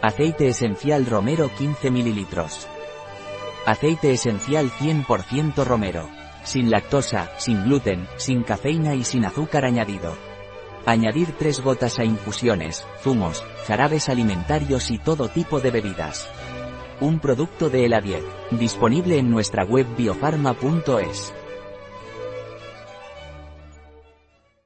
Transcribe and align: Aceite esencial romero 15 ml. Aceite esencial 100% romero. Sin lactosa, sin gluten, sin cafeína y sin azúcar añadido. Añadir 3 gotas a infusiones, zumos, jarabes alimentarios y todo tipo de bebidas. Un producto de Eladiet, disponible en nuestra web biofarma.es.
Aceite 0.00 0.46
esencial 0.46 1.06
romero 1.06 1.50
15 1.58 1.90
ml. 1.90 2.26
Aceite 3.66 4.12
esencial 4.12 4.70
100% 4.70 5.64
romero. 5.64 6.08
Sin 6.44 6.70
lactosa, 6.70 7.32
sin 7.38 7.64
gluten, 7.64 8.06
sin 8.16 8.44
cafeína 8.44 8.94
y 8.94 9.02
sin 9.02 9.24
azúcar 9.24 9.64
añadido. 9.64 10.14
Añadir 10.86 11.34
3 11.36 11.64
gotas 11.64 11.98
a 11.98 12.04
infusiones, 12.04 12.86
zumos, 13.02 13.44
jarabes 13.66 14.08
alimentarios 14.08 14.92
y 14.92 14.98
todo 14.98 15.28
tipo 15.28 15.58
de 15.58 15.72
bebidas. 15.72 16.30
Un 17.00 17.18
producto 17.18 17.68
de 17.68 17.86
Eladiet, 17.86 18.24
disponible 18.52 19.18
en 19.18 19.28
nuestra 19.30 19.64
web 19.64 19.86
biofarma.es. 19.96 21.34